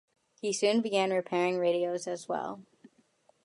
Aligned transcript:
He 0.41 0.51
soon 0.51 0.81
began 0.81 1.13
repairing 1.13 1.59
radios 1.59 2.07
as 2.07 2.27
well. 2.27 2.63